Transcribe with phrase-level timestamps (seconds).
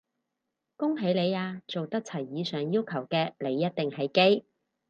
[0.77, 4.43] 恭喜你啊，做得齊以上要求嘅你一定係基！